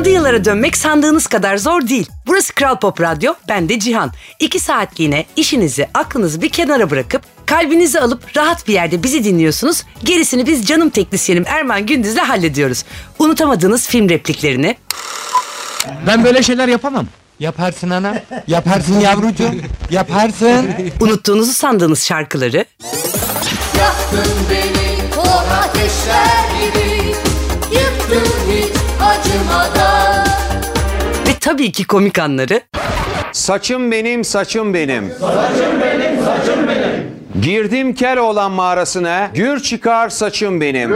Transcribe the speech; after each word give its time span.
90'lı 0.00 0.10
yıllara 0.10 0.44
dönmek 0.44 0.76
sandığınız 0.76 1.26
kadar 1.26 1.56
zor 1.56 1.88
değil. 1.88 2.08
Burası 2.26 2.54
Kral 2.54 2.78
Pop 2.78 3.00
Radyo, 3.00 3.34
ben 3.48 3.68
de 3.68 3.78
Cihan. 3.78 4.12
İki 4.38 4.60
saatliğine 4.60 5.26
işinizi, 5.36 5.88
aklınızı 5.94 6.42
bir 6.42 6.48
kenara 6.48 6.90
bırakıp 6.90 7.22
kalbinizi 7.46 8.00
alıp 8.00 8.36
rahat 8.36 8.68
bir 8.68 8.72
yerde 8.72 9.02
bizi 9.02 9.24
dinliyorsunuz. 9.24 9.84
Gerisini 10.04 10.46
biz 10.46 10.66
canım 10.66 10.90
teknisyenim 10.90 11.44
Erman 11.46 11.86
Gündüz'le 11.86 12.18
hallediyoruz. 12.18 12.84
Unutamadığınız 13.18 13.88
film 13.88 14.08
repliklerini, 14.08 14.76
Ben 16.06 16.24
böyle 16.24 16.42
şeyler 16.42 16.68
yapamam. 16.68 17.06
Yaparsın 17.40 17.90
ana. 17.90 18.22
Yaparsın 18.46 19.00
yavrucuğum. 19.00 19.54
Yaparsın. 19.90 20.70
unuttuğunuzu 21.00 21.52
sandığınız 21.52 22.02
şarkıları 22.02 22.64
Yaktın 23.78 24.32
beni 24.50 25.10
kor 25.10 25.44
ateşler 25.52 26.44
gibi 26.60 27.14
Yıktın 27.72 28.32
hiç 28.50 28.80
acımadan 29.00 29.79
tabii 31.40 31.72
ki 31.72 31.86
komik 31.86 32.18
anları 32.18 32.60
Saçım 33.32 33.90
benim, 33.90 34.24
saçım 34.24 34.74
benim. 34.74 35.10
Saçım 35.20 35.80
benim, 35.82 36.24
saçım 36.24 36.68
benim. 36.68 37.10
Girdim 37.42 37.94
Keloğlan 37.94 38.52
mağarasına, 38.52 39.30
gür 39.34 39.60
çıkar 39.60 40.08
saçım 40.08 40.60
benim. 40.60 40.90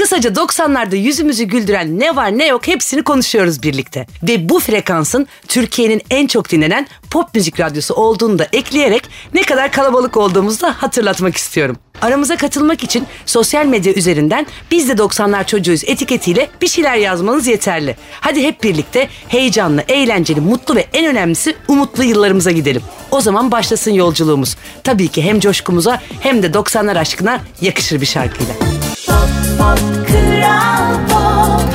Kısaca 0.00 0.30
90'larda 0.30 0.96
yüzümüzü 0.96 1.44
güldüren 1.44 1.98
ne 1.98 2.16
var 2.16 2.38
ne 2.38 2.46
yok 2.46 2.66
hepsini 2.66 3.02
konuşuyoruz 3.02 3.62
birlikte. 3.62 4.06
Ve 4.22 4.48
bu 4.48 4.60
frekansın 4.60 5.26
Türkiye'nin 5.48 6.02
en 6.10 6.26
çok 6.26 6.50
dinlenen 6.50 6.86
pop 7.10 7.34
müzik 7.34 7.60
radyosu 7.60 7.94
olduğunu 7.94 8.38
da 8.38 8.46
ekleyerek 8.52 9.02
ne 9.34 9.42
kadar 9.42 9.72
kalabalık 9.72 10.16
olduğumuzu 10.16 10.60
da 10.60 10.82
hatırlatmak 10.82 11.36
istiyorum. 11.36 11.76
Aramıza 12.02 12.36
katılmak 12.36 12.84
için 12.84 13.06
sosyal 13.26 13.66
medya 13.66 13.92
üzerinden 13.92 14.46
biz 14.70 14.88
de 14.88 14.92
90'lar 14.92 15.46
çocuğuyuz 15.46 15.84
etiketiyle 15.84 16.48
bir 16.62 16.68
şeyler 16.68 16.96
yazmanız 16.96 17.46
yeterli. 17.46 17.96
Hadi 18.20 18.42
hep 18.42 18.62
birlikte 18.62 19.08
heyecanlı, 19.28 19.84
eğlenceli, 19.88 20.40
mutlu 20.40 20.74
ve 20.74 20.86
en 20.92 21.06
önemlisi 21.06 21.56
umutlu 21.68 22.04
yıllarımıza 22.04 22.50
gidelim. 22.50 22.82
O 23.10 23.20
zaman 23.20 23.50
başlasın 23.50 23.92
yolculuğumuz. 23.92 24.56
Tabii 24.84 25.08
ki 25.08 25.22
hem 25.22 25.40
coşkumuza 25.40 26.02
hem 26.20 26.42
de 26.42 26.46
90'lar 26.46 26.98
aşkına 26.98 27.40
yakışır 27.60 28.00
bir 28.00 28.06
şarkıyla. 28.06 28.79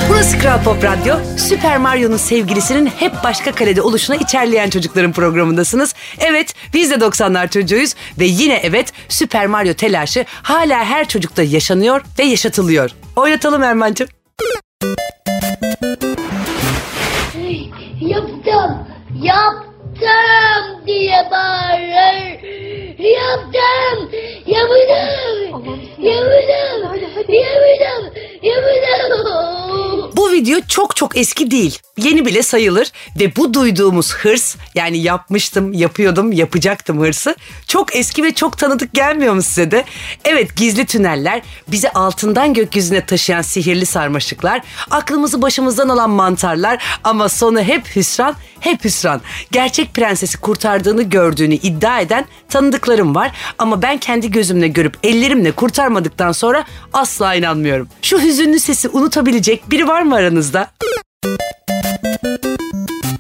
Burası 0.10 0.40
Kral 0.40 0.64
Pop 0.64 0.84
Radyo. 0.84 1.16
Süper 1.38 1.78
Mario'nun 1.78 2.18
sevgilisinin 2.18 2.86
hep 2.86 3.12
başka 3.24 3.52
kalede 3.52 3.82
oluşuna 3.82 4.16
içerleyen 4.16 4.70
çocukların 4.70 5.12
programındasınız. 5.12 5.94
Evet 6.20 6.54
biz 6.74 6.92
de 6.92 6.96
90'lar 6.96 7.50
çocuğuyuz 7.50 7.96
ve 8.20 8.26
yine 8.26 8.60
evet 8.64 8.94
Süper 9.10 9.48
Mario 9.48 9.74
telaşı 9.74 10.26
hala 10.30 10.86
her 10.86 11.08
çocukta 11.08 11.44
yaşanıyor 11.44 12.02
ve 12.20 12.24
yaşatılıyor. 12.24 12.92
Oynatalım 13.16 13.64
Erman'cığım. 13.64 14.08
Yaptım, 18.02 18.88
yaptım 19.22 20.86
diye 20.88 21.28
bağırır. 21.32 22.46
Yaptım, 23.00 24.10
yaptım, 24.48 24.76
yaptım, 25.98 26.65
video 30.36 30.60
çok 30.68 30.96
çok 30.96 31.18
eski 31.18 31.52
değil. 31.52 31.80
Yeni 31.98 32.26
bile 32.26 32.44
sayılır 32.44 32.92
ve 33.20 33.36
bu 33.36 33.54
duyduğumuz 33.54 34.14
hırs 34.14 34.56
yani 34.76 34.98
yapmıştım, 34.98 35.74
yapıyordum, 35.74 36.32
yapacaktım 36.32 37.00
hırsı 37.00 37.36
çok 37.68 37.96
eski 37.96 38.24
ve 38.24 38.34
çok 38.34 38.58
tanıdık 38.58 38.94
gelmiyor 38.94 39.34
mu 39.34 39.42
size 39.42 39.72
de? 39.72 39.86
Evet 40.26 40.56
gizli 40.56 40.86
tüneller, 40.86 41.42
bizi 41.68 41.90
altından 41.90 42.54
gökyüzüne 42.54 43.06
taşıyan 43.06 43.42
sihirli 43.42 43.86
sarmaşıklar, 43.86 44.62
aklımızı 44.92 45.42
başımızdan 45.42 45.90
alan 45.90 46.10
mantarlar 46.10 46.84
ama 47.04 47.30
sonu 47.30 47.62
hep 47.62 47.96
hüsran, 47.96 48.36
hep 48.60 48.86
hüsran. 48.86 49.22
Gerçek 49.52 49.94
prensesi 49.94 50.38
kurtardığını 50.38 51.04
gördüğünü 51.04 51.54
iddia 51.54 52.00
eden 52.00 52.26
tanıdıklarım 52.50 53.16
var 53.16 53.32
ama 53.58 53.82
ben 53.82 53.98
kendi 53.98 54.32
gözümle 54.32 54.68
görüp 54.68 54.98
ellerimle 55.04 55.52
kurtarmadıktan 55.52 56.32
sonra 56.32 56.66
asla 56.94 57.36
inanmıyorum. 57.36 57.88
Şu 58.02 58.22
hüzünlü 58.22 58.60
sesi 58.60 58.90
unutabilecek 58.90 59.72
biri 59.72 59.88
var 59.88 60.02
mı 60.02 60.16
aranızda? 60.16 60.25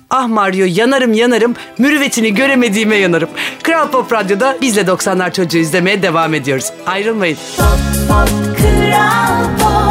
Ah 0.09 0.27
Mario 0.27 0.66
yanarım 0.69 1.13
yanarım, 1.13 1.55
mürüvvetini 1.77 2.33
göremediğime 2.33 2.95
yanarım. 2.95 3.29
Kral 3.63 3.91
Pop 3.91 4.13
Radyo'da 4.13 4.57
biz 4.61 4.75
de 4.75 4.81
90'lar 4.81 5.33
çocuğu 5.33 5.57
izlemeye 5.57 6.01
devam 6.01 6.33
ediyoruz. 6.33 6.71
Ayrılmayın. 6.85 7.38
Kral 8.57 9.43
Pop 9.59 9.84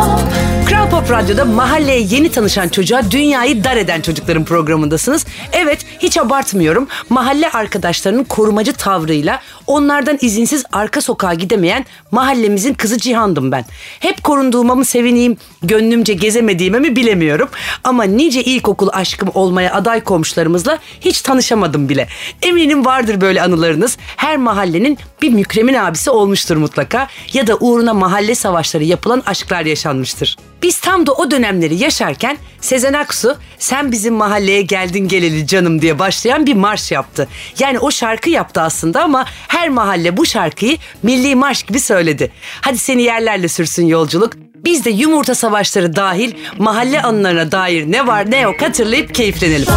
Radyo'da 0.84 1.44
mahalleye 1.44 2.00
yeni 2.00 2.30
tanışan 2.30 2.68
çocuğa 2.68 3.10
dünyayı 3.10 3.64
dar 3.64 3.76
eden 3.76 4.00
çocukların 4.00 4.44
programındasınız. 4.44 5.26
Evet 5.52 5.86
hiç 5.98 6.18
abartmıyorum. 6.18 6.88
Mahalle 7.08 7.50
arkadaşlarının 7.50 8.24
korumacı 8.24 8.72
tavrıyla 8.72 9.40
onlardan 9.66 10.18
izinsiz 10.20 10.64
arka 10.72 11.00
sokağa 11.00 11.34
gidemeyen 11.34 11.86
mahallemizin 12.10 12.74
kızı 12.74 12.98
Cihan'dım 12.98 13.52
ben. 13.52 13.64
Hep 14.00 14.24
korunduğuma 14.24 14.74
mı 14.74 14.84
sevineyim, 14.84 15.36
gönlümce 15.62 16.14
gezemediğime 16.14 16.78
mi 16.78 16.96
bilemiyorum. 16.96 17.48
Ama 17.84 18.04
nice 18.04 18.42
ilkokul 18.42 18.88
aşkım 18.92 19.28
olmaya 19.34 19.74
aday 19.74 20.04
komşularımızla 20.04 20.78
hiç 21.00 21.22
tanışamadım 21.22 21.88
bile. 21.88 22.08
Eminim 22.42 22.84
vardır 22.84 23.20
böyle 23.20 23.42
anılarınız. 23.42 23.98
Her 24.16 24.36
mahallenin 24.36 24.98
bir 25.22 25.30
mükremin 25.30 25.74
abisi 25.74 26.10
olmuştur 26.10 26.56
mutlaka. 26.56 27.08
Ya 27.32 27.46
da 27.46 27.56
uğruna 27.56 27.94
mahalle 27.94 28.34
savaşları 28.34 28.84
yapılan 28.84 29.22
aşklar 29.26 29.64
yaşanmıştır. 29.64 30.36
Biz 30.62 30.80
tam 30.80 31.06
da 31.06 31.12
o 31.12 31.30
dönemleri 31.30 31.74
yaşarken 31.74 32.38
Sezen 32.60 32.92
Aksu 32.92 33.36
sen 33.58 33.92
bizim 33.92 34.14
mahalleye 34.14 34.62
geldin 34.62 35.08
geleli 35.08 35.46
canım 35.46 35.82
diye 35.82 35.98
başlayan 35.98 36.46
bir 36.46 36.54
marş 36.54 36.92
yaptı. 36.92 37.28
Yani 37.58 37.78
o 37.78 37.90
şarkı 37.90 38.30
yaptı 38.30 38.60
aslında 38.60 39.02
ama 39.02 39.24
her 39.48 39.68
mahalle 39.68 40.16
bu 40.16 40.26
şarkıyı 40.26 40.76
milli 41.02 41.34
marş 41.34 41.62
gibi 41.62 41.80
söyledi. 41.80 42.32
Hadi 42.60 42.78
seni 42.78 43.02
yerlerle 43.02 43.48
sürsün 43.48 43.86
yolculuk. 43.86 44.32
Biz 44.54 44.84
de 44.84 44.90
yumurta 44.90 45.34
savaşları 45.34 45.96
dahil 45.96 46.32
mahalle 46.58 47.02
anılarına 47.02 47.52
dair 47.52 47.92
ne 47.92 48.06
var 48.06 48.30
ne 48.30 48.40
yok 48.40 48.62
hatırlayıp 48.62 49.14
keyiflenelim. 49.14 49.68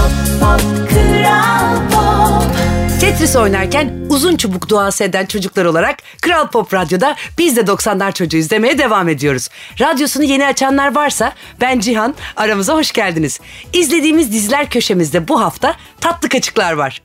Tetris 3.01 3.35
oynarken 3.35 3.93
uzun 4.09 4.37
çubuk 4.37 4.69
duası 4.69 5.03
eden 5.03 5.25
çocuklar 5.25 5.65
olarak 5.65 5.97
Kral 6.21 6.47
Pop 6.47 6.73
Radyo'da 6.73 7.15
biz 7.37 7.55
de 7.55 7.61
90'lar 7.61 8.13
çocuğu 8.13 8.37
izlemeye 8.37 8.77
devam 8.77 9.09
ediyoruz. 9.09 9.49
Radyosunu 9.79 10.23
yeni 10.23 10.45
açanlar 10.45 10.95
varsa 10.95 11.33
ben 11.61 11.79
Cihan 11.79 12.15
aramıza 12.35 12.73
hoş 12.73 12.91
geldiniz. 12.91 13.39
İzlediğimiz 13.73 14.31
diziler 14.31 14.69
köşemizde 14.69 15.27
bu 15.27 15.41
hafta 15.41 15.75
tatlı 16.01 16.29
kaçıklar 16.29 16.73
var. 16.73 17.01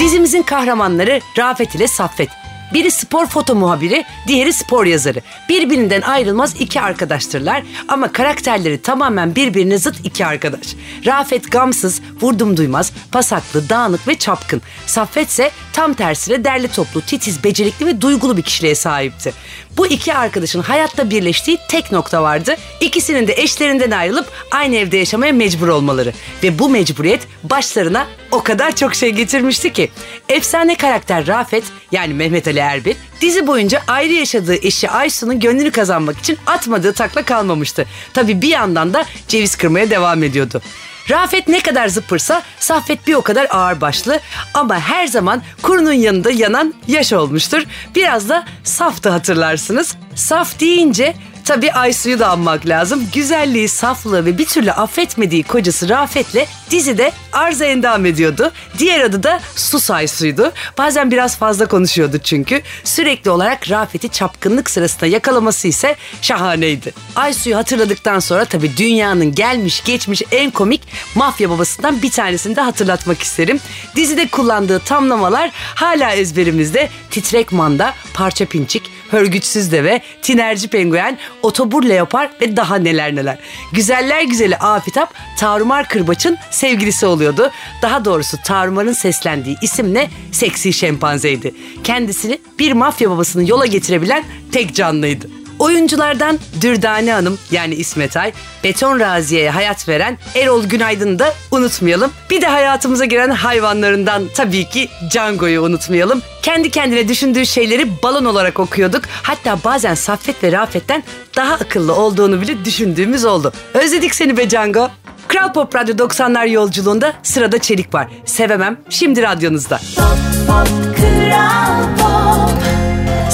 Dizimizin 0.00 0.42
kahramanları 0.42 1.20
Rafet 1.38 1.74
ile 1.74 1.88
Saffet. 1.88 2.47
Biri 2.74 2.90
spor 2.90 3.26
foto 3.26 3.54
muhabiri, 3.54 4.04
diğeri 4.26 4.52
spor 4.52 4.86
yazarı. 4.86 5.20
Birbirinden 5.48 6.00
ayrılmaz 6.00 6.60
iki 6.60 6.80
arkadaştırlar 6.80 7.62
ama 7.88 8.12
karakterleri 8.12 8.82
tamamen 8.82 9.34
birbirine 9.34 9.78
zıt 9.78 9.96
iki 10.04 10.26
arkadaş. 10.26 10.66
Rafet 11.06 11.52
gamsız, 11.52 12.00
vurdum 12.20 12.56
duymaz, 12.56 12.92
pasaklı, 13.12 13.68
dağınık 13.68 14.08
ve 14.08 14.18
çapkın. 14.18 14.62
Saffet 14.86 15.28
ise 15.28 15.50
tam 15.72 15.94
tersine 15.94 16.44
derli 16.44 16.68
toplu, 16.68 17.00
titiz, 17.00 17.44
becerikli 17.44 17.86
ve 17.86 18.00
duygulu 18.00 18.36
bir 18.36 18.42
kişiliğe 18.42 18.74
sahipti. 18.74 19.32
Bu 19.76 19.86
iki 19.86 20.14
arkadaşın 20.14 20.62
hayatta 20.62 21.10
birleştiği 21.10 21.58
tek 21.68 21.92
nokta 21.92 22.22
vardı. 22.22 22.56
İkisinin 22.80 23.26
de 23.26 23.32
eşlerinden 23.32 23.90
ayrılıp 23.90 24.26
aynı 24.50 24.76
evde 24.76 24.96
yaşamaya 24.96 25.32
mecbur 25.32 25.68
olmaları. 25.68 26.12
Ve 26.42 26.58
bu 26.58 26.68
mecburiyet 26.68 27.22
başlarına 27.44 28.06
o 28.30 28.42
kadar 28.42 28.76
çok 28.76 28.94
şey 28.94 29.10
getirmişti 29.10 29.72
ki. 29.72 29.90
Efsane 30.28 30.76
karakter 30.76 31.26
Rafet 31.26 31.64
yani 31.92 32.14
Mehmet 32.14 32.48
Ali 32.48 32.58
Erbil 32.58 32.94
dizi 33.20 33.46
boyunca 33.46 33.82
ayrı 33.88 34.12
yaşadığı 34.12 34.54
eşi 34.54 34.90
Aysun'un 34.90 35.40
gönlünü 35.40 35.70
kazanmak 35.70 36.18
için 36.18 36.38
atmadığı 36.46 36.92
takla 36.92 37.22
kalmamıştı. 37.22 37.86
Tabii 38.14 38.42
bir 38.42 38.48
yandan 38.48 38.94
da 38.94 39.04
ceviz 39.28 39.56
kırmaya 39.56 39.90
devam 39.90 40.22
ediyordu. 40.22 40.62
Rafet 41.10 41.48
ne 41.48 41.60
kadar 41.60 41.88
zıpırsa 41.88 42.42
Saffet 42.58 43.06
bir 43.06 43.14
o 43.14 43.22
kadar 43.22 43.46
ağırbaşlı 43.50 44.20
ama 44.54 44.80
her 44.80 45.06
zaman 45.06 45.42
kurunun 45.62 45.92
yanında 45.92 46.30
yanan 46.30 46.74
yaş 46.88 47.12
olmuştur. 47.12 47.62
Biraz 47.94 48.28
da 48.28 48.44
saftı 48.64 49.08
hatırlarsınız. 49.10 49.96
Saf 50.14 50.60
deyince 50.60 51.14
Tabii 51.48 51.72
Aysu'yu 51.72 52.18
da 52.18 52.28
anmak 52.28 52.66
lazım. 52.66 53.08
Güzelliği, 53.14 53.68
saflığı 53.68 54.26
ve 54.26 54.38
bir 54.38 54.46
türlü 54.46 54.72
affetmediği 54.72 55.42
kocası 55.42 55.88
Rafet'le 55.88 56.46
dizide 56.70 57.12
arıza 57.32 57.64
endam 57.64 58.06
ediyordu. 58.06 58.52
Diğer 58.78 59.00
adı 59.00 59.22
da 59.22 59.40
Sus 59.56 59.90
Aysu'ydu. 59.90 60.52
Bazen 60.78 61.10
biraz 61.10 61.36
fazla 61.36 61.66
konuşuyordu 61.66 62.18
çünkü. 62.18 62.62
Sürekli 62.84 63.30
olarak 63.30 63.70
Rafet'i 63.70 64.08
çapkınlık 64.08 64.70
sırasında 64.70 65.06
yakalaması 65.06 65.68
ise 65.68 65.96
şahaneydi. 66.22 66.92
Aysu'yu 67.16 67.56
hatırladıktan 67.56 68.18
sonra 68.18 68.44
tabii 68.44 68.76
dünyanın 68.76 69.34
gelmiş 69.34 69.84
geçmiş 69.84 70.22
en 70.32 70.50
komik 70.50 70.82
mafya 71.14 71.50
babasından 71.50 72.02
bir 72.02 72.10
tanesini 72.10 72.56
de 72.56 72.60
hatırlatmak 72.60 73.22
isterim. 73.22 73.60
Dizide 73.96 74.28
kullandığı 74.28 74.78
tamlamalar 74.78 75.50
hala 75.54 76.12
ezberimizde. 76.12 76.88
Titrek 77.10 77.52
manda, 77.52 77.94
parça 78.14 78.44
pinçik, 78.44 78.90
hörgüçsüz 79.10 79.72
deve, 79.72 80.00
tinerci 80.22 80.68
penguen, 80.68 81.18
otobur 81.42 81.82
leopar 81.82 82.30
ve 82.40 82.56
daha 82.56 82.76
neler 82.76 83.16
neler. 83.16 83.38
Güzeller 83.72 84.22
güzeli 84.22 84.56
Afitap, 84.56 85.14
Tarumar 85.38 85.88
Kırbaç'ın 85.88 86.36
sevgilisi 86.50 87.06
oluyordu. 87.06 87.50
Daha 87.82 88.04
doğrusu 88.04 88.36
Tarumar'ın 88.44 88.92
seslendiği 88.92 89.56
isimle 89.62 90.10
seksi 90.32 90.72
şempanzeydi. 90.72 91.54
Kendisini 91.84 92.38
bir 92.58 92.72
mafya 92.72 93.10
babasını 93.10 93.50
yola 93.50 93.66
getirebilen 93.66 94.24
tek 94.52 94.74
canlıydı. 94.74 95.37
Oyunculardan 95.58 96.38
Dürdane 96.60 97.12
Hanım 97.12 97.38
yani 97.50 97.74
İsmet 97.74 98.16
Ay, 98.16 98.32
Beton 98.64 99.00
Raziye'ye 99.00 99.50
hayat 99.50 99.88
veren 99.88 100.18
Erol 100.34 100.64
Günaydın'ı 100.64 101.18
da 101.18 101.34
unutmayalım. 101.50 102.12
Bir 102.30 102.42
de 102.42 102.46
hayatımıza 102.46 103.04
giren 103.04 103.30
hayvanlarından 103.30 104.22
tabii 104.34 104.68
ki 104.68 104.88
Django'yu 105.10 105.62
unutmayalım. 105.62 106.22
Kendi 106.42 106.70
kendine 106.70 107.08
düşündüğü 107.08 107.46
şeyleri 107.46 108.02
balon 108.02 108.24
olarak 108.24 108.60
okuyorduk. 108.60 109.02
Hatta 109.22 109.58
bazen 109.64 109.94
Saffet 109.94 110.44
ve 110.44 110.52
Rafet'ten 110.52 111.02
daha 111.36 111.54
akıllı 111.54 111.94
olduğunu 111.94 112.40
bile 112.40 112.64
düşündüğümüz 112.64 113.24
oldu. 113.24 113.52
Özledik 113.74 114.14
seni 114.14 114.36
be 114.36 114.50
Django. 114.50 114.88
Kral 115.28 115.52
Pop 115.52 115.74
Radyo 115.76 115.94
90'lar 115.94 116.48
yolculuğunda 116.48 117.12
sırada 117.22 117.58
Çelik 117.58 117.94
var. 117.94 118.08
Sevemem 118.24 118.76
şimdi 118.90 119.22
radyonuzda. 119.22 119.80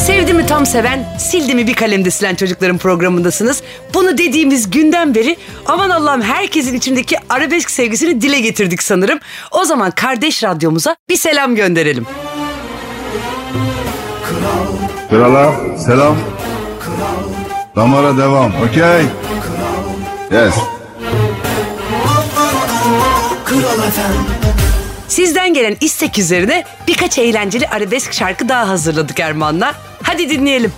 Sevdi 0.06 0.34
mi 0.34 0.46
tam 0.46 0.66
seven, 0.66 1.04
sildi 1.18 1.54
mi 1.54 1.66
bir 1.66 1.74
kalemde 1.74 2.10
silen 2.10 2.34
çocukların 2.34 2.78
programındasınız. 2.78 3.62
Bunu 3.94 4.18
dediğimiz 4.18 4.70
günden 4.70 5.14
beri 5.14 5.36
aman 5.66 5.90
Allah'ım 5.90 6.22
herkesin 6.22 6.74
içindeki 6.74 7.16
arabesk 7.28 7.70
sevgisini 7.70 8.20
dile 8.20 8.40
getirdik 8.40 8.82
sanırım. 8.82 9.18
O 9.50 9.64
zaman 9.64 9.90
kardeş 9.90 10.44
radyomuza 10.44 10.96
bir 11.08 11.16
selam 11.16 11.54
gönderelim. 11.54 12.06
Krala 15.10 15.52
selam. 15.86 16.16
Damara 17.76 18.18
devam. 18.18 18.52
Okey. 18.70 19.04
Yes. 20.32 20.54
Sizden 25.08 25.54
gelen 25.54 25.76
istek 25.80 26.18
üzerine 26.18 26.64
birkaç 26.88 27.18
eğlenceli 27.18 27.68
arabesk 27.68 28.12
şarkı 28.12 28.48
daha 28.48 28.68
hazırladık 28.68 29.20
Erman'la. 29.20 29.74
Hadi 30.14 30.30
dinleyelim. 30.30 30.72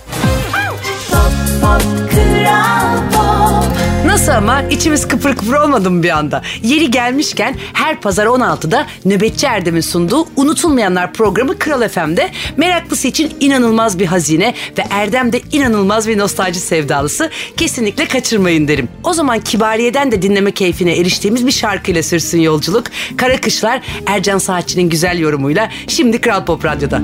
Nasıl 4.17 4.31
ama 4.31 4.61
içimiz 4.61 5.07
kıpır 5.07 5.35
kıpır 5.35 5.53
olmadı 5.53 5.91
mı 5.91 6.03
bir 6.03 6.09
anda? 6.09 6.41
Yeri 6.63 6.91
gelmişken 6.91 7.55
her 7.73 8.01
pazar 8.01 8.25
16'da 8.25 8.87
Nöbetçi 9.05 9.45
Erdem'in 9.45 9.81
sunduğu 9.81 10.27
Unutulmayanlar 10.35 11.13
programı 11.13 11.59
Kral 11.59 11.87
FM'de 11.87 12.29
meraklısı 12.57 13.07
için 13.07 13.33
inanılmaz 13.39 13.99
bir 13.99 14.05
hazine 14.05 14.53
ve 14.77 14.83
Erdem 14.89 15.33
de 15.33 15.41
inanılmaz 15.51 16.07
bir 16.07 16.17
nostalji 16.17 16.59
sevdalısı. 16.59 17.29
Kesinlikle 17.57 18.05
kaçırmayın 18.05 18.67
derim. 18.67 18.89
O 19.03 19.13
zaman 19.13 19.39
Kibariye'den 19.39 20.11
de 20.11 20.21
dinleme 20.21 20.51
keyfine 20.51 20.97
eriştiğimiz 20.97 21.47
bir 21.47 21.51
şarkıyla 21.51 22.03
sürsün 22.03 22.41
yolculuk. 22.41 22.87
Kara 23.17 23.41
Kışlar 23.41 23.81
Ercan 24.05 24.37
Saatçı'nın 24.37 24.89
güzel 24.89 25.19
yorumuyla 25.19 25.69
şimdi 25.87 26.21
Kral 26.21 26.45
Pop 26.45 26.65
Radyo'da. 26.65 27.01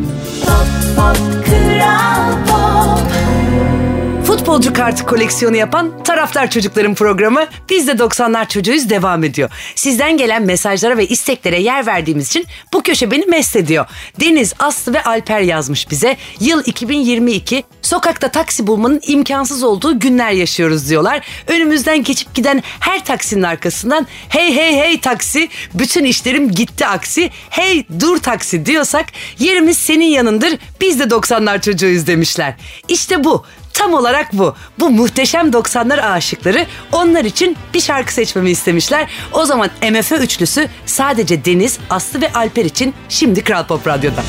Futbolcu 4.44 4.74
kartı 4.74 5.06
koleksiyonu 5.06 5.56
yapan 5.56 6.04
Taraftar 6.04 6.50
Çocukların 6.50 6.96
programı 6.96 7.46
Biz 7.70 7.88
de 7.88 7.92
90'lar 7.92 8.48
çocuğuyuz 8.48 8.90
devam 8.90 9.24
ediyor. 9.24 9.50
Sizden 9.76 10.18
gelen 10.18 10.44
mesajlara 10.44 10.98
ve 10.98 11.08
isteklere 11.08 11.62
yer 11.62 11.86
verdiğimiz 11.86 12.28
için 12.28 12.46
bu 12.74 12.84
köşe 12.84 13.12
beni 13.12 13.26
mest 13.26 13.56
ediyor. 13.56 13.86
Deniz, 14.20 14.54
Aslı 14.60 14.94
ve 14.94 15.04
Alper 15.04 15.40
yazmış 15.40 15.92
bize. 15.92 16.18
Yıl 16.40 16.64
2022 16.66 17.64
sokakta 17.82 18.28
taksi 18.28 18.68
bulmanın 18.68 19.02
imkansız 19.08 19.64
olduğu 19.64 20.00
günler 20.00 20.32
yaşıyoruz 20.32 20.90
diyorlar. 20.90 21.22
Önümüzden 21.48 22.04
geçip 22.04 22.36
giden 22.36 22.64
her 22.80 23.06
taksinin 23.06 23.44
arkasından 23.44 24.08
hey 24.30 24.56
hey 24.56 24.76
hey 24.76 25.00
taksi 25.00 25.50
bütün 25.74 26.04
işlerim 26.04 26.52
gitti 26.52 26.86
aksi 26.86 27.30
hey 27.50 27.86
dur 28.00 28.18
taksi 28.18 28.66
diyorsak 28.66 29.06
yerimiz 29.40 29.78
senin 29.78 30.06
yanındır 30.06 30.58
biz 30.82 31.00
de 31.00 31.04
90'lar 31.04 31.62
çocuğuyuz 31.62 32.08
demişler. 32.08 32.56
İşte 32.88 33.24
bu 33.24 33.46
Tam 33.74 33.94
olarak 33.94 34.34
bu. 34.34 34.56
Bu 34.80 34.90
muhteşem 34.90 35.50
90'lar 35.50 36.02
aşıkları 36.02 36.66
onlar 36.92 37.26
için 37.26 37.58
bir 37.74 37.82
şarkı 37.82 38.14
seçmemi 38.14 38.52
istemişler. 38.52 39.10
O 39.32 39.46
zaman 39.46 39.70
MFÖ 39.92 40.16
üçlüsü 40.18 40.68
sadece 40.86 41.46
Deniz, 41.46 41.80
Aslı 41.90 42.22
ve 42.22 42.34
Alper 42.34 42.66
için 42.66 42.94
şimdi 43.10 43.44
Kral 43.44 43.66
Pop 43.68 43.88
Radyo'da. 43.88 44.24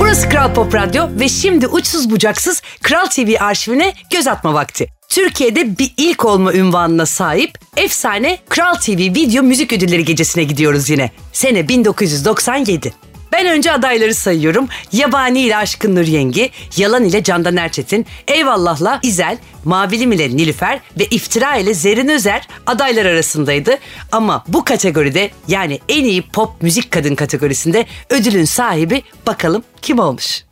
Burası 0.00 0.28
Kral 0.28 0.54
Pop 0.54 0.74
Radyo 0.74 1.08
ve 1.20 1.28
şimdi 1.28 1.66
uçsuz 1.66 2.10
bucaksız 2.10 2.62
Kral 2.82 3.06
TV 3.06 3.34
arşivine 3.40 3.94
göz 4.10 4.26
atma 4.26 4.54
vakti. 4.54 4.88
Türkiye'de 5.08 5.78
bir 5.78 5.94
ilk 5.96 6.24
olma 6.24 6.52
ünvanına 6.52 7.06
sahip 7.06 7.58
efsane 7.76 8.38
Kral 8.48 8.74
TV 8.74 8.98
Video 8.98 9.42
Müzik 9.42 9.72
Ödülleri 9.72 10.04
Gecesi'ne 10.04 10.44
gidiyoruz 10.44 10.90
yine. 10.90 11.10
Sene 11.32 11.68
1997. 11.68 12.92
Ben 13.32 13.46
önce 13.46 13.72
adayları 13.72 14.14
sayıyorum. 14.14 14.68
Yabani 14.92 15.40
ile 15.40 15.56
Aşkın 15.56 15.96
Nur 15.96 16.06
Yengi, 16.06 16.50
Yalan 16.76 17.04
ile 17.04 17.22
Candan 17.22 17.56
Erçetin, 17.56 18.06
Eyvallah'la 18.28 19.00
İzel, 19.02 19.38
Mavilim 19.64 20.12
ile 20.12 20.28
Nilüfer 20.28 20.80
ve 20.98 21.04
İftira 21.04 21.56
ile 21.56 21.74
Zerin 21.74 22.08
Özer 22.08 22.48
adaylar 22.66 23.06
arasındaydı. 23.06 23.78
Ama 24.12 24.44
bu 24.48 24.64
kategoride 24.64 25.30
yani 25.48 25.78
en 25.88 26.04
iyi 26.04 26.22
pop 26.22 26.62
müzik 26.62 26.90
kadın 26.90 27.14
kategorisinde 27.14 27.86
ödülün 28.10 28.44
sahibi 28.44 29.02
bakalım 29.26 29.62
kim 29.82 29.98
olmuş? 29.98 30.44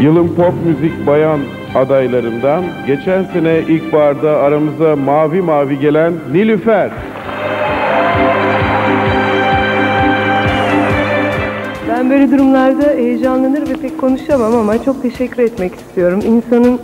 Yılın 0.00 0.28
pop 0.28 0.54
müzik 0.64 1.06
bayan 1.06 1.40
adaylarından 1.74 2.64
geçen 2.86 3.24
sene 3.32 3.58
ilkbaharda 3.58 4.30
aramıza 4.30 4.96
mavi 4.96 5.42
mavi 5.42 5.78
gelen 5.78 6.14
Nilüfer. 6.32 6.90
Böyle 12.16 12.30
durumlarda 12.30 12.90
heyecanlanır 12.90 13.68
ve 13.68 13.72
pek 13.72 13.98
konuşamam 14.00 14.54
ama 14.54 14.84
çok 14.84 15.02
teşekkür 15.02 15.42
etmek 15.42 15.74
istiyorum. 15.74 16.20
İnsanın 16.26 16.80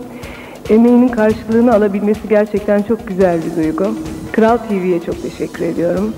emeğinin 0.69 1.07
karşılığını 1.07 1.73
alabilmesi 1.73 2.29
gerçekten 2.29 2.81
çok 2.81 3.07
güzel 3.07 3.39
bir 3.45 3.63
duygu. 3.63 3.95
Kral 4.31 4.57
TV'ye 4.57 4.99
çok 4.99 5.21
teşekkür 5.21 5.65
ediyorum. 5.65 6.13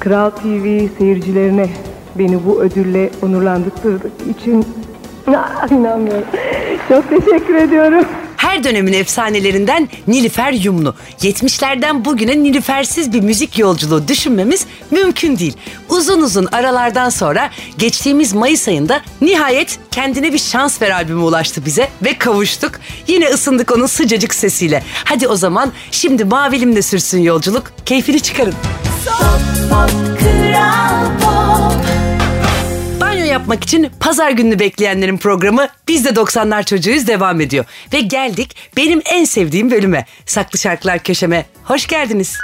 Kral 0.00 0.30
TV 0.30 0.88
seyircilerine 0.98 1.68
beni 2.18 2.46
bu 2.46 2.62
ödülle 2.62 3.10
onurlandırdığı 3.22 4.00
için 4.30 4.66
inanmıyorum. 5.70 6.28
Çok 6.88 7.08
teşekkür 7.08 7.54
ediyorum. 7.54 8.04
Her 8.54 8.64
dönemin 8.64 8.92
efsanelerinden 8.92 9.88
Nilüfer 10.06 10.52
Yumlu. 10.52 10.94
70'lerden 11.22 12.04
bugüne 12.04 12.42
Nilüfersiz 12.42 13.12
bir 13.12 13.20
müzik 13.20 13.58
yolculuğu 13.58 14.08
düşünmemiz 14.08 14.66
mümkün 14.90 15.38
değil. 15.38 15.56
Uzun 15.88 16.22
uzun 16.22 16.48
aralardan 16.52 17.08
sonra 17.08 17.50
geçtiğimiz 17.78 18.32
Mayıs 18.32 18.68
ayında 18.68 19.00
nihayet 19.20 19.78
kendine 19.90 20.32
bir 20.32 20.38
şans 20.38 20.82
ver 20.82 20.90
albümü 20.90 21.22
ulaştı 21.22 21.66
bize 21.66 21.88
ve 22.02 22.18
kavuştuk. 22.18 22.72
Yine 23.06 23.28
ısındık 23.28 23.72
onun 23.72 23.86
sıcacık 23.86 24.34
sesiyle. 24.34 24.82
Hadi 25.04 25.28
o 25.28 25.36
zaman 25.36 25.72
şimdi 25.90 26.24
mavilimde 26.24 26.82
sürsün 26.82 27.22
yolculuk. 27.22 27.72
Keyfini 27.86 28.20
çıkarın. 28.20 28.54
Banyo 29.70 30.13
yapmak 33.34 33.64
için 33.64 33.90
pazar 34.00 34.30
gününü 34.30 34.58
bekleyenlerin 34.58 35.18
programı 35.18 35.68
Biz 35.88 36.04
de 36.04 36.08
90'lar 36.08 36.64
çocuğuyuz 36.64 37.06
devam 37.06 37.40
ediyor. 37.40 37.64
Ve 37.92 38.00
geldik 38.00 38.56
benim 38.76 39.02
en 39.10 39.24
sevdiğim 39.24 39.70
bölüme. 39.70 40.06
Saklı 40.26 40.58
Şarkılar 40.58 40.98
Köşeme. 40.98 41.46
Hoş 41.64 41.86
geldiniz. 41.86 42.36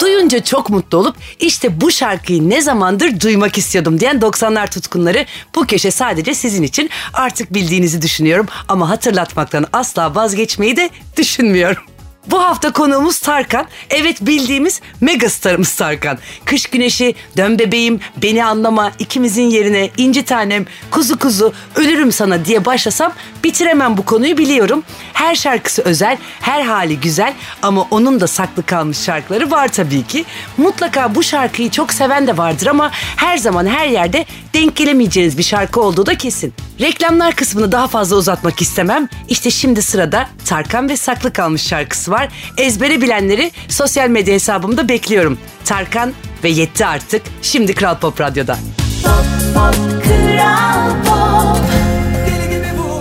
Duyunca 0.00 0.44
çok 0.44 0.70
mutlu 0.70 0.98
olup 0.98 1.16
işte 1.40 1.80
bu 1.80 1.90
şarkıyı 1.90 2.50
ne 2.50 2.62
zamandır 2.62 3.20
duymak 3.20 3.58
istiyordum 3.58 4.00
diyen 4.00 4.16
90'lar 4.16 4.70
tutkunları 4.70 5.26
bu 5.54 5.66
köşe 5.66 5.90
sadece 5.90 6.34
sizin 6.34 6.62
için 6.62 6.90
artık 7.12 7.54
bildiğinizi 7.54 8.02
düşünüyorum 8.02 8.46
ama 8.68 8.88
hatırlatmaktan 8.88 9.66
asla 9.72 10.14
vazgeçmeyi 10.14 10.76
de 10.76 10.90
düşünmüyorum. 11.16 11.82
Bu 12.26 12.42
hafta 12.42 12.72
konuğumuz 12.72 13.18
Tarkan. 13.18 13.66
Evet 13.90 14.16
bildiğimiz 14.20 14.80
megastarımız 15.00 15.74
Tarkan. 15.74 16.18
Kış 16.44 16.66
güneşi, 16.66 17.14
dön 17.36 17.58
bebeğim, 17.58 18.00
beni 18.22 18.44
anlama, 18.44 18.92
ikimizin 18.98 19.42
yerine, 19.42 19.90
inci 19.96 20.24
tanem, 20.24 20.66
kuzu 20.90 21.18
kuzu, 21.18 21.52
ölürüm 21.74 22.12
sana 22.12 22.44
diye 22.44 22.64
başlasam 22.64 23.12
bitiremem 23.44 23.96
bu 23.96 24.04
konuyu 24.04 24.38
biliyorum. 24.38 24.82
Her 25.12 25.34
şarkısı 25.34 25.82
özel, 25.82 26.18
her 26.40 26.62
hali 26.62 27.00
güzel 27.00 27.34
ama 27.62 27.86
onun 27.90 28.20
da 28.20 28.26
saklı 28.26 28.66
kalmış 28.66 28.98
şarkıları 28.98 29.50
var 29.50 29.68
tabii 29.68 30.02
ki. 30.06 30.24
Mutlaka 30.56 31.14
bu 31.14 31.22
şarkıyı 31.22 31.70
çok 31.70 31.92
seven 31.92 32.26
de 32.26 32.36
vardır 32.36 32.66
ama 32.66 32.90
her 33.16 33.38
zaman 33.38 33.66
her 33.66 33.86
yerde 33.86 34.26
denk 34.54 34.76
gelemeyeceğiniz 34.76 35.38
bir 35.38 35.42
şarkı 35.42 35.80
olduğu 35.80 36.06
da 36.06 36.18
kesin. 36.18 36.54
Reklamlar 36.80 37.34
kısmını 37.34 37.72
daha 37.72 37.88
fazla 37.88 38.16
uzatmak 38.16 38.62
istemem. 38.62 39.08
İşte 39.28 39.50
şimdi 39.50 39.82
sırada 39.82 40.28
Tarkan 40.44 40.88
ve 40.88 40.96
Saklı 40.96 41.32
Kalmış 41.32 41.62
şarkısı 41.62 42.10
var. 42.10 42.19
Ezbere 42.56 43.00
bilenleri 43.00 43.50
sosyal 43.68 44.08
medya 44.08 44.34
hesabımda 44.34 44.88
bekliyorum. 44.88 45.38
Tarkan 45.64 46.12
ve 46.44 46.48
yetti 46.48 46.86
artık. 46.86 47.22
Şimdi 47.42 47.74
Kral 47.74 47.98
Pop 47.98 48.20
Radyo'da. 48.20 48.56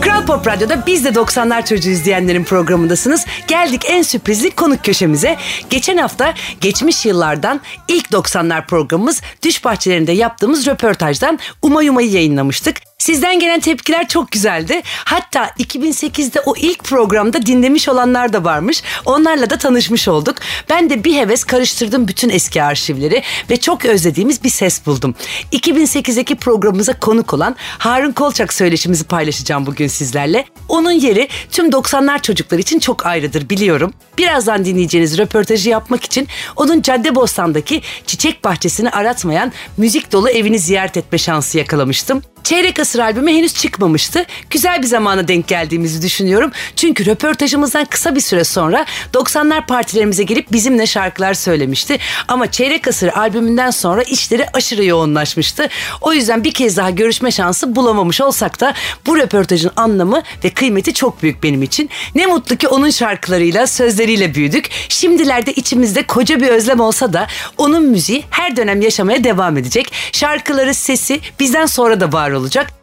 Kral 0.02 0.26
Pop 0.26 0.48
Radyo'da 0.48 0.86
biz 0.88 1.06
de 1.06 1.10
90'lar 1.10 1.66
çocuğu 1.66 1.90
izleyenlerin 1.90 2.44
programındasınız. 2.44 3.26
Geldik 3.48 3.82
en 3.90 4.02
sürprizli 4.02 4.52
konuk 4.52 4.84
köşemize. 4.86 5.38
Geçen 5.70 5.98
hafta 5.98 6.34
geçmiş 6.62 7.06
yıllardan 7.06 7.62
ilk 7.88 8.06
90'lar 8.06 8.68
programımız 8.68 9.22
Düş 9.44 9.66
Bahçelerinde 9.66 10.12
yaptığımız 10.12 10.68
röportajdan 10.68 11.40
Uma 11.62 11.84
Yuma'yı 11.84 12.12
yayınlamıştık. 12.12 12.89
Sizden 13.00 13.40
gelen 13.40 13.60
tepkiler 13.60 14.08
çok 14.08 14.32
güzeldi. 14.32 14.82
Hatta 14.86 15.46
2008'de 15.46 16.42
o 16.46 16.56
ilk 16.58 16.84
programda 16.84 17.46
dinlemiş 17.46 17.90
olanlar 17.90 18.34
da 18.34 18.44
varmış. 18.44 18.84
Onlarla 19.06 19.50
da 19.50 19.58
tanışmış 19.58 20.08
olduk. 20.08 20.36
Ben 20.70 20.90
de 20.90 21.04
bir 21.04 21.16
heves 21.16 21.44
karıştırdım 21.44 22.08
bütün 22.08 22.30
eski 22.30 22.64
arşivleri 22.64 23.24
ve 23.50 23.58
çok 23.58 23.86
özlediğimiz 23.86 24.44
bir 24.44 24.50
ses 24.50 24.86
buldum. 24.86 25.16
2008'deki 25.52 26.36
programımıza 26.36 27.00
konuk 27.00 27.34
olan 27.34 27.56
Harun 27.60 28.12
Kolçak 28.12 28.54
söyleşimizi 28.54 29.04
paylaşacağım 29.04 29.66
bugün 29.66 29.88
sizlerle. 29.88 30.46
Onun 30.68 30.92
yeri 30.92 31.28
tüm 31.52 31.70
90'lar 31.70 32.22
çocuklar 32.22 32.58
için 32.58 32.80
çok 32.80 33.06
ayrıdır 33.06 33.50
biliyorum. 33.50 33.94
Birazdan 34.18 34.66
dinleyeceğiniz 34.66 35.18
röportajı 35.18 35.70
yapmak 35.70 36.04
için 36.04 36.28
onun 36.56 36.82
Caddebostan'daki 36.82 37.82
çiçek 38.06 38.44
bahçesini 38.44 38.90
aratmayan 38.90 39.52
müzik 39.78 40.12
dolu 40.12 40.30
evini 40.30 40.60
ziyaret 40.60 40.98
etme 40.98 41.18
şansı 41.18 41.58
yakalamıştım. 41.58 42.22
Çeyrek 42.50 42.80
Asır 42.80 43.00
albümü 43.00 43.32
henüz 43.32 43.54
çıkmamıştı. 43.54 44.26
Güzel 44.50 44.82
bir 44.82 44.88
zamana 44.88 45.28
denk 45.28 45.48
geldiğimizi 45.48 46.02
düşünüyorum. 46.02 46.52
Çünkü 46.76 47.06
röportajımızdan 47.06 47.86
kısa 47.86 48.16
bir 48.16 48.22
süre 48.22 48.44
sonra 48.44 48.86
90'lar 49.14 49.66
partilerimize 49.66 50.24
gelip 50.24 50.52
bizimle 50.52 50.88
şarkılar 50.88 51.34
söylemişti. 51.34 51.98
Ama 52.28 52.52
Çeyrek 52.52 52.88
Asır 52.88 53.08
albümünden 53.08 53.70
sonra 53.72 54.04
işleri 54.04 54.46
aşırı 54.54 54.86
yoğunlaşmıştı. 54.86 55.70
O 56.02 56.14
yüzden 56.14 56.44
bir 56.44 56.52
kez 56.52 56.78
daha 56.78 56.90
görüşme 56.90 57.32
şansı 57.32 57.76
bulamamış 57.76 58.22
olsak 58.22 58.60
da 58.60 58.74
bu 59.06 59.18
röportajın 59.18 59.72
anlamı 59.76 60.24
ve 60.44 60.50
kıymeti 60.50 60.94
çok 60.94 61.24
büyük 61.24 61.44
benim 61.44 61.64
için. 61.64 61.90
Ne 62.16 62.26
mutlu 62.26 62.56
ki 62.56 62.68
onun 62.68 62.90
şarkılarıyla, 62.90 63.68
sözleriyle 63.68 64.36
büyüdük. 64.36 64.70
Şimdilerde 64.90 65.54
içimizde 65.54 66.04
koca 66.04 66.42
bir 66.42 66.48
özlem 66.48 66.80
olsa 66.80 67.14
da 67.14 67.28
onun 67.58 67.84
müziği 67.84 68.24
her 68.30 68.58
dönem 68.58 68.82
yaşamaya 68.82 69.24
devam 69.24 69.58
edecek. 69.58 69.92
Şarkıları, 70.12 70.74
sesi 70.74 71.20
bizden 71.40 71.66
sonra 71.66 72.00
da 72.00 72.14
var 72.14 72.32
olacak 72.32 72.39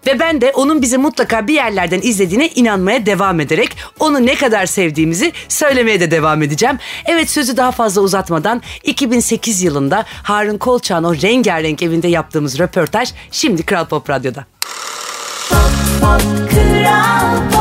ve 0.06 0.20
ben 0.20 0.40
de 0.40 0.52
onun 0.54 0.82
bizi 0.82 0.98
mutlaka 0.98 1.46
bir 1.46 1.54
yerlerden 1.54 2.00
izlediğine 2.02 2.48
inanmaya 2.48 3.06
devam 3.06 3.40
ederek 3.40 3.76
onu 4.00 4.26
ne 4.26 4.34
kadar 4.34 4.66
sevdiğimizi 4.66 5.32
söylemeye 5.48 6.00
de 6.00 6.10
devam 6.10 6.42
edeceğim. 6.42 6.78
Evet 7.06 7.30
sözü 7.30 7.56
daha 7.56 7.72
fazla 7.72 8.00
uzatmadan 8.00 8.62
2008 8.84 9.62
yılında 9.62 10.04
Harun 10.22 10.58
Kolçak'ın 10.58 11.04
o 11.04 11.14
rengarenk 11.14 11.82
evinde 11.82 12.08
yaptığımız 12.08 12.58
röportaj 12.58 13.12
şimdi 13.30 13.62
Kral 13.62 13.84
Pop 13.84 14.10
Radyo'da. 14.10 14.44
Kral 16.00 17.50
Pop 17.50 17.55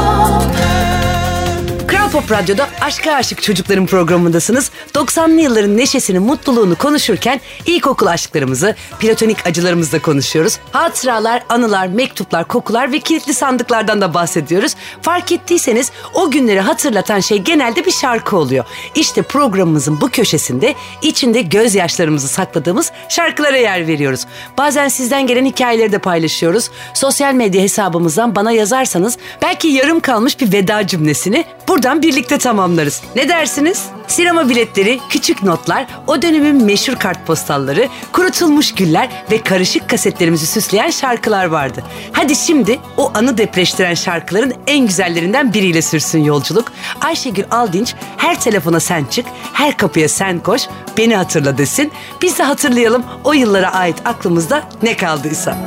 Radyo'da 2.16 2.70
Aşka 2.82 3.14
Aşık 3.14 3.42
Çocukların 3.42 3.86
programındasınız. 3.86 4.72
90'lı 4.94 5.42
yılların 5.42 5.78
neşesini, 5.78 6.20
mutluluğunu 6.20 6.76
konuşurken 6.76 7.42
ilkokul 7.66 8.06
aşklarımızı, 8.06 8.76
platonik 9.00 9.48
acılarımızı 9.48 9.92
da 9.92 10.02
konuşuyoruz. 10.02 10.60
Hatıralar, 10.72 11.44
anılar, 11.50 11.88
mektuplar, 11.88 12.48
kokular 12.48 12.92
ve 12.92 13.00
kilitli 13.00 13.34
sandıklardan 13.34 14.02
da 14.02 14.14
bahsediyoruz. 14.14 14.76
Fark 15.02 15.32
ettiyseniz 15.32 15.92
o 16.14 16.32
günleri 16.32 16.60
hatırlatan 16.60 17.20
şey 17.20 17.38
genelde 17.38 17.86
bir 17.86 17.92
şarkı 17.92 18.38
oluyor. 18.38 18.66
İşte 18.96 19.22
programımızın 19.22 20.02
bu 20.02 20.10
köşesinde 20.10 20.76
içinde 21.02 21.42
gözyaşlarımızı 21.42 22.28
sakladığımız 22.28 22.92
şarkılara 23.10 23.58
yer 23.58 23.88
veriyoruz. 23.88 24.26
Bazen 24.58 24.88
sizden 24.88 25.28
gelen 25.28 25.46
hikayeleri 25.46 25.92
de 25.92 26.00
paylaşıyoruz. 26.00 26.70
Sosyal 26.94 27.34
medya 27.34 27.62
hesabımızdan 27.62 28.36
bana 28.36 28.52
yazarsanız 28.52 29.18
belki 29.42 29.68
yarım 29.68 30.00
kalmış 30.00 30.40
bir 30.40 30.54
veda 30.54 30.88
cümlesini 30.88 31.46
buradan 31.68 32.02
birlikte 32.06 32.38
tamamlarız. 32.38 33.02
Ne 33.16 33.30
dersiniz? 33.30 33.86
Sinema 34.08 34.50
biletleri, 34.50 35.00
küçük 35.10 35.44
notlar, 35.44 35.88
o 36.08 36.22
dönemin 36.22 36.64
meşhur 36.64 36.96
kartpostalları, 36.96 37.88
kurutulmuş 38.12 38.74
güller 38.74 39.10
ve 39.32 39.42
karışık 39.42 39.90
kasetlerimizi 39.90 40.46
süsleyen 40.46 40.90
şarkılar 40.90 41.46
vardı. 41.46 41.84
Hadi 42.12 42.36
şimdi 42.36 42.80
o 42.98 43.12
anı 43.14 43.38
depreştiren 43.38 43.94
şarkıların 43.94 44.54
en 44.68 44.88
güzellerinden 44.88 45.54
biriyle 45.54 45.82
sürsün 45.82 46.24
yolculuk. 46.24 46.72
Ayşegül 47.02 47.44
Aldinç 47.52 47.96
her 48.18 48.40
telefona 48.40 48.80
sen 48.80 49.06
çık, 49.06 49.26
her 49.54 49.78
kapıya 49.78 50.10
sen 50.10 50.40
koş, 50.40 50.62
beni 50.98 51.16
hatırla 51.16 51.58
desin. 51.58 51.92
Biz 52.22 52.40
de 52.40 52.44
hatırlayalım 52.44 53.04
o 53.24 53.34
yıllara 53.34 53.74
ait 53.74 53.98
aklımızda 54.06 54.64
ne 54.84 54.98
kaldıysa. 54.98 55.58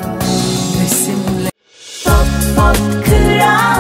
Kral 3.05 3.78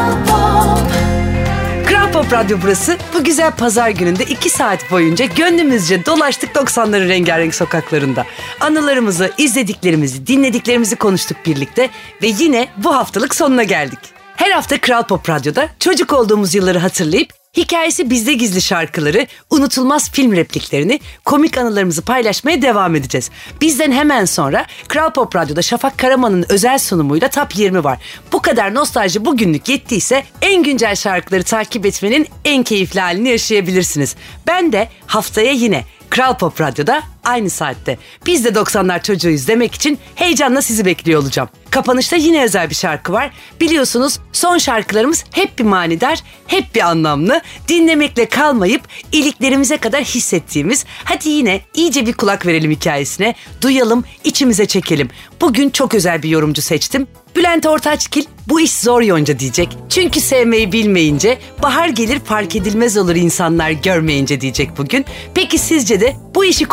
Pop 2.18 2.32
Radyo 2.32 2.58
burası. 2.62 2.98
Bu 3.14 3.24
güzel 3.24 3.50
pazar 3.50 3.90
gününde 3.90 4.24
iki 4.24 4.50
saat 4.50 4.90
boyunca 4.90 5.24
gönlümüzce 5.24 6.06
dolaştık 6.06 6.56
90'ların 6.56 7.08
rengarenk 7.08 7.54
sokaklarında. 7.54 8.26
Anılarımızı, 8.60 9.32
izlediklerimizi, 9.38 10.26
dinlediklerimizi 10.26 10.96
konuştuk 10.96 11.36
birlikte 11.46 11.90
ve 12.22 12.26
yine 12.26 12.68
bu 12.76 12.94
haftalık 12.94 13.34
sonuna 13.34 13.62
geldik. 13.62 13.98
Her 14.36 14.50
hafta 14.50 14.80
Kral 14.80 15.02
Pop 15.02 15.28
Radyo'da 15.28 15.68
çocuk 15.78 16.12
olduğumuz 16.12 16.54
yılları 16.54 16.78
hatırlayıp 16.78 17.37
hikayesi 17.56 18.10
bizde 18.10 18.32
gizli 18.32 18.62
şarkıları, 18.62 19.26
unutulmaz 19.50 20.10
film 20.10 20.32
repliklerini, 20.32 21.00
komik 21.24 21.58
anılarımızı 21.58 22.02
paylaşmaya 22.02 22.62
devam 22.62 22.96
edeceğiz. 22.96 23.30
Bizden 23.60 23.92
hemen 23.92 24.24
sonra 24.24 24.66
Kral 24.88 25.12
Pop 25.12 25.36
Radyo'da 25.36 25.62
Şafak 25.62 25.98
Karaman'ın 25.98 26.44
özel 26.48 26.78
sunumuyla 26.78 27.30
Top 27.30 27.56
20 27.56 27.84
var. 27.84 27.98
Bu 28.32 28.42
kadar 28.42 28.74
nostalji 28.74 29.24
bugünlük 29.24 29.68
yettiyse 29.68 30.24
en 30.42 30.62
güncel 30.62 30.94
şarkıları 30.94 31.42
takip 31.42 31.86
etmenin 31.86 32.26
en 32.44 32.62
keyifli 32.62 33.00
halini 33.00 33.28
yaşayabilirsiniz. 33.28 34.16
Ben 34.46 34.72
de 34.72 34.88
haftaya 35.06 35.52
yine 35.52 35.84
Kral 36.10 36.38
Pop 36.38 36.60
Radyo'da 36.60 37.02
aynı 37.28 37.50
saatte. 37.50 37.98
Biz 38.26 38.44
de 38.44 38.48
90'lar 38.48 39.02
çocuğuyuz 39.02 39.48
demek 39.48 39.74
için 39.74 39.98
heyecanla 40.14 40.62
sizi 40.62 40.84
bekliyor 40.84 41.22
olacağım. 41.22 41.48
Kapanışta 41.70 42.16
yine 42.16 42.44
özel 42.44 42.70
bir 42.70 42.74
şarkı 42.74 43.12
var. 43.12 43.30
Biliyorsunuz 43.60 44.18
son 44.32 44.58
şarkılarımız 44.58 45.24
hep 45.32 45.58
bir 45.58 45.64
manidar, 45.64 46.22
hep 46.46 46.74
bir 46.74 46.80
anlamlı. 46.80 47.40
Dinlemekle 47.68 48.28
kalmayıp 48.28 48.82
iliklerimize 49.12 49.76
kadar 49.76 50.04
hissettiğimiz. 50.04 50.84
Hadi 51.04 51.28
yine 51.28 51.60
iyice 51.74 52.06
bir 52.06 52.12
kulak 52.12 52.46
verelim 52.46 52.70
hikayesine. 52.70 53.34
Duyalım, 53.62 54.04
içimize 54.24 54.66
çekelim. 54.66 55.08
Bugün 55.40 55.70
çok 55.70 55.94
özel 55.94 56.22
bir 56.22 56.28
yorumcu 56.28 56.62
seçtim. 56.62 57.06
Bülent 57.36 57.66
Ortaçgil 57.66 58.24
bu 58.48 58.60
iş 58.60 58.72
zor 58.72 59.02
yonca 59.02 59.38
diyecek. 59.38 59.68
Çünkü 59.88 60.20
sevmeyi 60.20 60.72
bilmeyince 60.72 61.38
bahar 61.62 61.88
gelir 61.88 62.20
fark 62.20 62.56
edilmez 62.56 62.96
olur 62.96 63.16
insanlar 63.16 63.70
görmeyince 63.70 64.40
diyecek 64.40 64.78
bugün. 64.78 65.04
Peki 65.34 65.58
sizce 65.58 66.00
de 66.00 66.16
bu 66.34 66.44
işi 66.44 66.64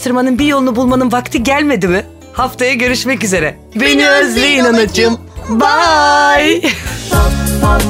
kolaylaştırmanın 0.00 0.38
bir 0.38 0.46
yolunu 0.46 0.76
bulmanın 0.76 1.12
vakti 1.12 1.42
gelmedi 1.42 1.88
mi? 1.88 2.06
Haftaya 2.32 2.74
görüşmek 2.74 3.24
üzere. 3.24 3.56
Beni 3.74 4.08
özleyin 4.08 4.64
anacığım. 4.64 5.18
Bye. 5.48 6.60
Pop, 7.10 7.32
pop, 7.62 7.82